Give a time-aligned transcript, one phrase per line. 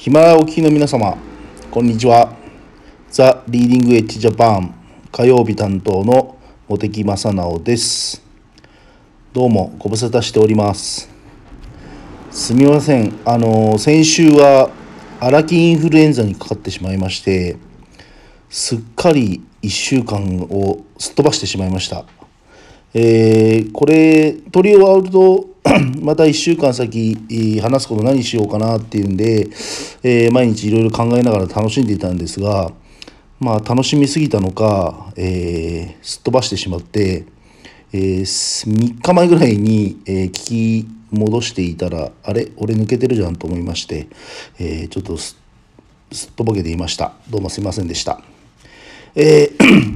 [0.00, 1.14] ヒマラヤお聞きの皆様、
[1.70, 2.34] こんにちは。
[3.10, 4.74] ザ・リーディング・エッジ・ジャパン
[5.12, 8.22] 火曜日担当の茂木正直です。
[9.34, 11.10] どうもご無沙汰しております。
[12.30, 13.12] すみません。
[13.26, 14.70] あの、先週は
[15.20, 17.58] 荒木インフルエンザにかかってしまいまして、
[18.48, 22.06] すっかり1週間をすっ飛ばしてしまいました。
[22.94, 25.49] えー、これ、取り終わると、
[26.00, 29.48] また1週間先話すこと何しようかなっていうんで、
[30.02, 32.72] えー、毎日いろいろ考えながら楽しんでいたんですが
[33.40, 37.24] まあ楽しみすぎたのか、えー、すっ飛ばしてしまって、
[37.92, 40.30] えー、3日前ぐらいに、え聞
[40.84, 42.52] き戻していたらあれ？
[42.56, 44.08] 俺抜けてるじゃんと思いまして、
[44.58, 45.36] えちょっとす
[46.26, 48.20] っとぼけていましたどうもすいませんでした。
[49.14, 49.50] え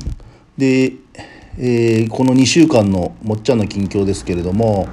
[0.58, 0.92] で、
[1.58, 4.86] えこの2週間のもっちゃんの近況ですけれども、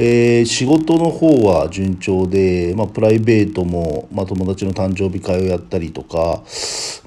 [0.00, 6.44] えー、仕事の方は順調で、まあ、プライベートも、まあ、友達の誕生日会をやったりとか、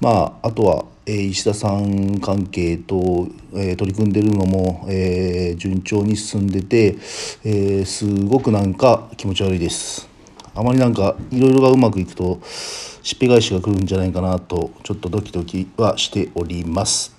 [0.01, 6.97] まあ、あとは、えー、石田さん関係と、えー、取り組んでるのも、え、順調に進んでて、
[7.45, 10.09] え、すごくなんか気持ち悪いです。
[10.53, 17.15] あまりなんかいろいろがうまくいくとしっぺ返しが来るんじゃないかなとちょっとドキドキはしております。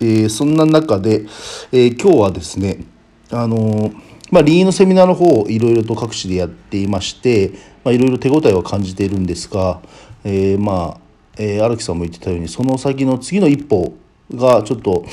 [0.00, 1.24] え、そんな中で、
[1.70, 2.84] え、今日はですね
[3.30, 3.92] あの
[4.30, 7.52] まあ、リーのセミナーの方をいろいろと各地でやっていまして、
[7.84, 9.80] まあ、いろいろ手応えは感じているんですが、
[10.24, 11.00] えー、まあ、
[11.38, 13.94] えー、荒木さんも言ってたようにその先の次の一歩
[14.34, 15.04] がちょっと、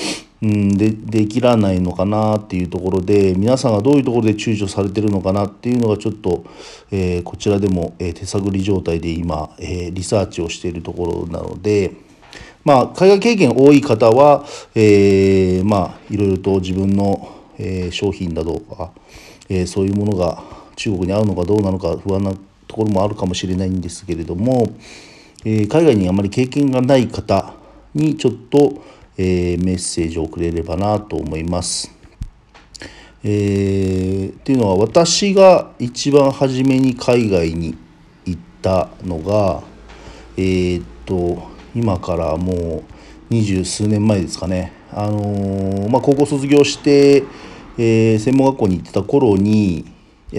[0.41, 6.44] うん、でできらないのかなっていうところで皆さんがどういうところで躊躇されてるのかなっていうのがちょっと、
[6.91, 11.91] えー、こちらでも、えー、手探り状態で今、えー、リサーチをしているところなので。
[12.66, 18.92] まあ、海外経験多い方は、えー、まあ、いろいろと自分のえー、商品だとか、
[19.50, 20.44] えー、そういうものが
[20.76, 22.32] 中国に合うのかどうなのか不安な
[22.68, 24.76] ところもあるかもしれないんですけれども、
[25.46, 27.54] え、海外にあまり経験がない方
[27.94, 28.84] にちょっと、
[29.16, 31.92] えメッセージを送れればなと思います。
[33.24, 37.78] え、っていうのは私が一番初めに海外に
[38.25, 39.62] 行ったのが
[40.36, 42.84] え、っと今からもう
[43.30, 47.24] 二十数年前ですかねあのー、まあ、高校卒業して、
[47.78, 49.86] えー、専門学校に行ってた頃に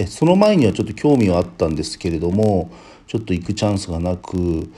[0.07, 2.69] その前にはちょっと興味はあったんですけれども
[3.07, 4.69] ちょっと行くチャンスがなく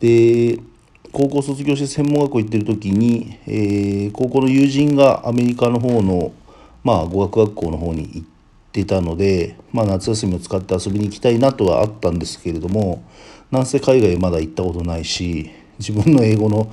[0.00, 0.58] で
[1.12, 6.32] 高校卒業して専門学校行ってる時に、えー、高校の友人がアメリカの方の、
[6.82, 8.26] まあ、語学学校の方に行っ
[8.72, 13.04] てたので、まあ、夏休みを使って遊びに行きたいなとはあったんですけれども
[13.52, 16.72] なんせ海外まだ行ったことないし自分の英語の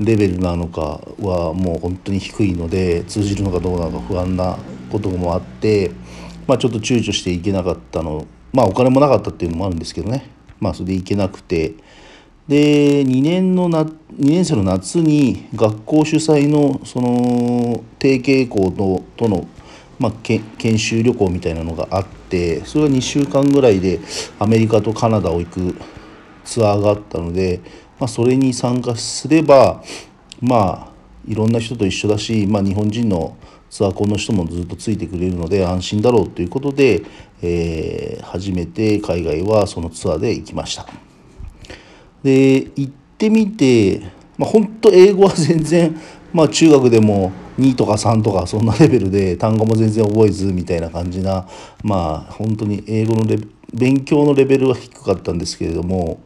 [0.00, 4.58] レベルなのかはもう本当に低いので通じるのかどうなのか不安な
[4.90, 5.90] こともあって、
[6.46, 10.30] まあ、ちょっと躊躇していけなかったのまあお金もなかったっていうのもあるんですけどね。
[10.60, 11.74] まあそれで行けなくて。
[12.48, 19.46] で2年のな2年生の夏に学校主催のその提携校のとの、
[19.98, 24.00] まあ、研修旅行みたいなのがあってそれが2週間ぐらいで
[24.38, 25.74] アメリカとカナダを行く
[26.46, 27.60] ツアーがあったので
[27.98, 29.82] まあ、それに参加すれば
[30.40, 33.36] まあいろんな人と一緒だし、まあ、日本人の
[33.70, 37.02] ツアーコンの人もずっとついてくれるので安心だろうということで、
[37.42, 40.86] えー、初めて海外はそのツアーで行きました。
[42.22, 42.88] で行っ
[43.18, 44.00] てみて、
[44.36, 46.00] まあ、本当英語は全然、
[46.32, 51.46] まあ、中学でも2とか3とかそんなレベルで単語も全然覚えずみたいな感じな
[51.82, 53.38] まあ本当に英語のレ
[53.74, 56.20] 勉強のレベルは低かったんですけれども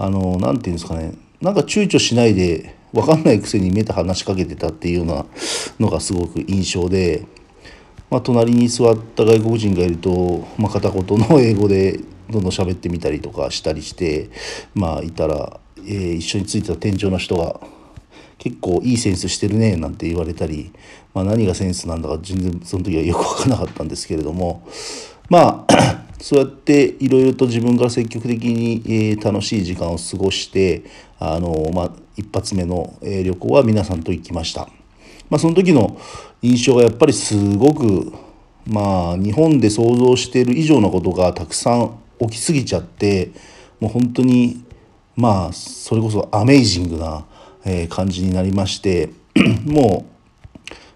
[0.00, 1.12] あの何て言うんですかね。
[1.42, 5.26] なんか躊躇しないで分かんないくせに目で話しかけてたっていうような
[5.78, 7.26] のがすごく印象で、
[8.10, 12.00] まあ、隣に座った外国人がいると、まあ、片言の英語で
[12.30, 14.30] どんどん喋ってみたりとかしたりして
[14.74, 17.60] まあいたら、えー、一緒についてた店長の人が
[18.38, 20.72] 「結構いいセンスしてるね」なんて言われたり、
[21.12, 24.66] まあ、何がセンスなんだか全然その時はよく分からなかったんですけれども
[25.28, 30.84] まあそうやっていろいろと自分から積極的に、えー、楽しい時間を過ごして
[31.18, 34.68] あの、まあ、一発目の、えー、旅行は皆さんと行きました。
[35.30, 35.98] まあ、その時の
[36.42, 38.12] 印象がやっぱりすごく
[38.66, 43.30] まあ日本で想像している以上のことがたくさん起きすぎちゃって
[43.78, 44.64] もう本当に
[45.16, 47.24] まあそれこそアメイジングな、
[47.64, 49.10] えー、感じになりまして
[49.64, 50.19] もう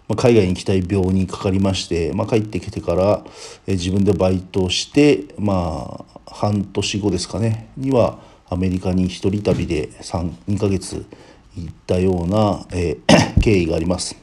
[0.09, 3.25] ま、海外に行きたい病にかかりまして、まあ、帰ってきてから、
[3.67, 8.19] え自分でバイトして、まあ、半年後ですかねには
[8.49, 11.07] アメリカに一人旅で2ヶ月
[11.57, 14.17] 行ったような、えー、 経緯があります。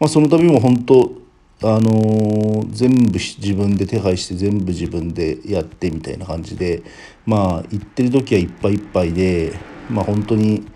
[0.00, 1.22] まあ、その旅も本当、
[1.64, 6.82] あの全部自分で手配して全部自分でやってみたいな感じで
[7.24, 9.52] まあ行ってる時はいっぱいいっぱいで
[9.88, 10.66] まあ本当に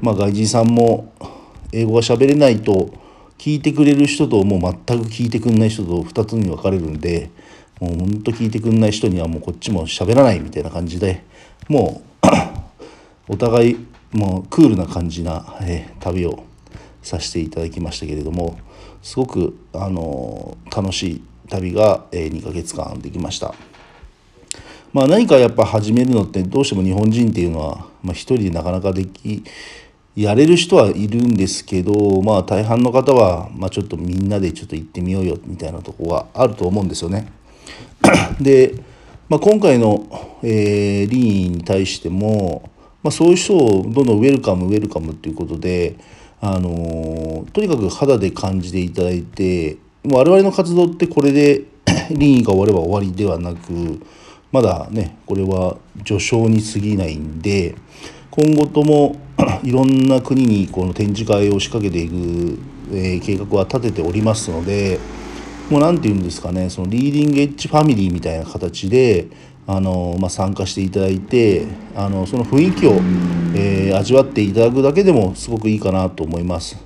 [0.00, 1.12] まあ外人さんも
[1.72, 2.94] 英語が喋れないと
[3.40, 7.30] 聞いてくれる人ともう全く聞いてくんない人と2つに分かれるんで
[7.80, 11.24] もうほんと聞いてくんない人にはもうこっちも喋らないみたいな感じで
[11.66, 12.02] も
[13.28, 16.44] う お互いもうクールな感じな、えー、旅を
[17.02, 18.58] させていただきましたけれども
[19.02, 23.54] すごくあの楽しい旅が、え2ヶ月間できました。
[24.92, 29.42] まあ、何かやっぱ始めるのってどうしても日本人っていうのは、まあ、一人でなかなかでき
[30.16, 37.30] やれる人はいるんですけどまあ大半の方は、まあ、ちょっとみんなでちょっと行ってみようよみたいなとこがあると思うんですよね。
[38.40, 38.74] で、
[39.28, 40.06] まあ、今回の、
[40.42, 42.68] えー、リーンに対しても、
[43.02, 45.96] まあ、そういう人をどんどんウェルカムウェルカムっていうことで
[46.40, 51.64] あのとにかく肌で感じていただいて我々の活動ってこれで
[52.10, 54.00] 臨意が終われば終わりではなく
[54.50, 57.76] まだねこれは序章に過ぎないんで
[58.40, 59.16] 今後とも
[59.62, 62.58] いろんな国にこの展示会を仕掛けていく、
[62.90, 64.98] えー、計画は立てておりますので
[65.68, 69.26] もう何て言うんですかねその leading edge family みたいな形で
[69.66, 72.92] あの、まあ、参加していただいてあのその雰囲気を、
[73.54, 76.78] えー、味わっていただくだけでもすごくいいかなと思います。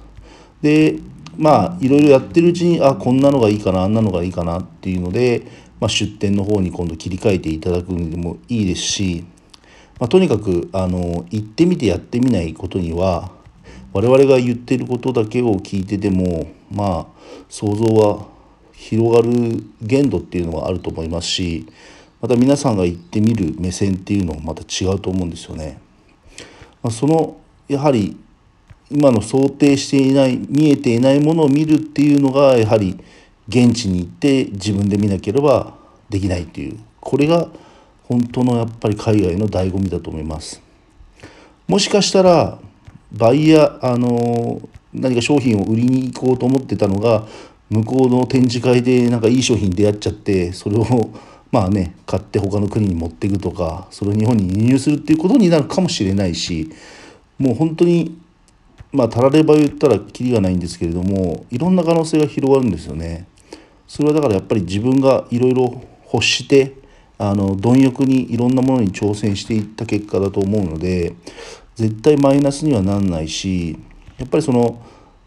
[0.61, 0.99] で
[1.39, 5.47] まあいろいろやってるうちにあこんなのがいいかなあんなのがいいかなっていうので、
[5.79, 9.25] まあ、出店の方に今度切り替えていただくのでもいいですし、
[9.99, 13.31] まあ、とにかくあの行ってみてやってみないことには
[13.93, 17.07] 我々が言ってることだけを聞いててもまあ
[17.49, 18.27] 想像は
[18.73, 21.67] 広がる限度っていうのがあると思いますし
[22.21, 25.79] また皆さんが行ってみる目線っていうのもまた違うと思うんですよね。
[26.83, 27.37] まあ、その
[27.69, 28.17] やはり
[28.91, 32.99] 今の想定していない見えていないものを見るっていうのがやはり
[33.49, 35.75] 現地に行って自分で見なければ
[36.09, 37.49] できないっていうこれが
[38.05, 40.63] 本当のやっぱり海外の醍醐味だと思います。
[41.67, 42.59] もしかしたら
[43.13, 44.61] バイヤーあの
[44.93, 47.27] 何か商品を売りに行こうと思ってたのが
[47.71, 50.85] 向こうの展示会でなんかいい商品出会っちゃってそれを
[51.51, 56.71] まあね買って他の国に持っていくとかそれを日本に輸入するっていうことになるかもしれないし
[57.39, 58.21] もう本当に
[58.93, 63.27] まあたられば言ったらキリがないんですけれどもいろんな可能性が広がるんですよね。
[63.87, 66.75] それはだからやっぱり自分がいろいろ欲して
[67.19, 71.15] あの貪欲にいろんなものに挑戦していった結果だと思うので
[71.75, 73.79] 絶対マイナスにはなんないし
[74.19, 74.83] やっぱりその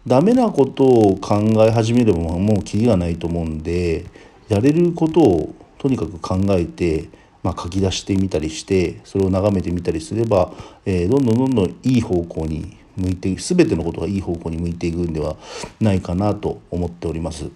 [0.06, 1.36] ダメなことを考
[1.66, 4.06] え始めればもうキリがないと思うんで
[4.48, 7.10] やれることをとにかく考えて、
[7.44, 10.54] まあ、書き出してみたりしてそれを眺めてみたりすれば、
[10.86, 15.36] えー、どんどんどんどんいい方向に向いて全てのことがいい方向に向いていくんでは
[15.80, 17.50] ないかなと思っております。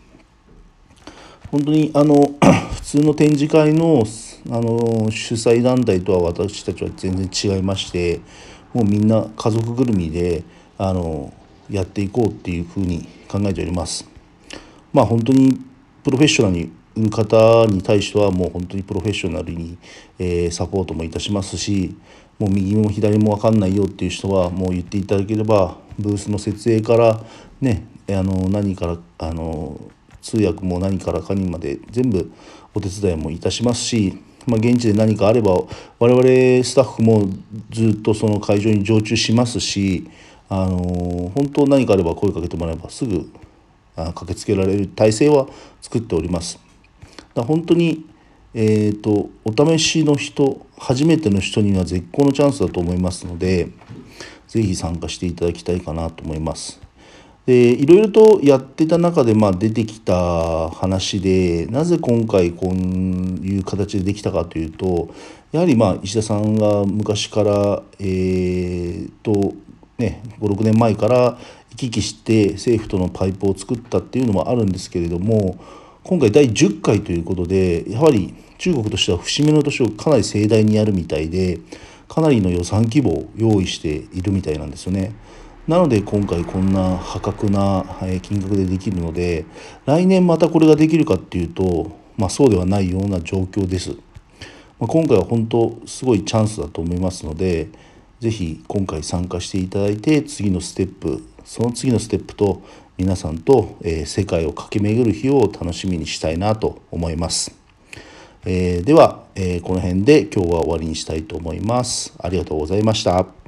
[1.50, 2.16] 本当にあの
[2.92, 4.04] 通の展示会の
[4.50, 8.20] あの主催団体とは私たちは全然違いまして
[8.74, 10.44] もうみんな家族ぐるみで
[10.78, 11.34] あの
[11.70, 14.10] やっていこうっていうふうに考えております。
[14.92, 15.58] まあ本当に
[16.04, 19.78] プロフェッショナルに方に対してはもう本当にプロフェッショナルに、
[20.20, 21.96] えー、サポートもいたしますし
[22.40, 27.24] もう右も左も分かんないよっていう人はもう言っていただければブースの設営から
[27.62, 29.80] ねあの何からあの
[30.22, 32.32] 通訳も何からかにまで全部
[32.74, 35.54] お手伝いもいたしますし、まあ、現地で何かあれば
[36.00, 37.30] 我々スタッフも
[37.70, 40.10] ずっとその会場に常駐しますし
[40.50, 43.32] あの本当何かあれば声かけてもらえばすぐ
[43.96, 45.48] 駆けつけられる体制は
[45.82, 46.60] 作っております。
[47.34, 48.06] だ本当に、
[48.54, 53.70] えーと、お試しの人初めての人には絶好のチャンスだと思いますので
[54.48, 56.82] 是非参加していただきたいかなと思います。
[57.52, 65.10] でいろいろとやってた中で、まあ、出てきた話でなぜ今回こういう形でできたかというと
[65.52, 69.54] やはりまあ石田さんが昔からえー、と
[69.98, 71.38] ね56年前から
[71.72, 75.60] 行き来して政府とのパイプを作ったっていうのもあるんですけれども
[76.04, 81.60] 今回第10回ということでやはり中国としては節目の年をかなり盛大にやるみたいで
[82.08, 85.14] かなりの予算規模を用意しているみたいなんですよね。
[85.68, 87.86] なので今回こんな破格な
[88.22, 89.46] 金額でできるので
[89.86, 93.92] 来年またこれができるかっていうと、まあ、そうではないような状況です。
[94.80, 97.70] まあ、今回は本当すごいチャンスだと思いますので
[98.20, 102.62] 是非今回参加していただいて次のステップその次のステップと
[103.02, 107.56] 皆さんと、世界を駆け巡る日を楽しみにしたいなと思います。
[108.46, 109.24] えー、では、
[109.64, 112.14] この辺で今日は終わりにしたいと思います。
[112.20, 113.41] ありがとうございました。